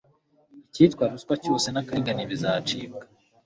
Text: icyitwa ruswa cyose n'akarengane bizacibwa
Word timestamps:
icyitwa 0.67 1.03
ruswa 1.11 1.33
cyose 1.43 1.67
n'akarengane 1.69 2.23
bizacibwa 2.31 3.03